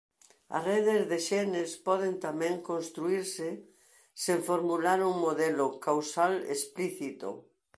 As 0.57 0.63
redes 0.69 1.01
de 1.11 1.17
xenes 1.29 1.69
poden 1.87 2.13
tamén 2.25 2.55
construírse 2.69 3.49
sen 4.23 4.39
formular 4.49 4.99
un 5.09 5.15
modelo 5.25 5.65
causal 5.87 6.33
explícito. 6.55 7.29